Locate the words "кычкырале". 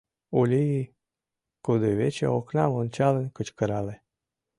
3.35-3.95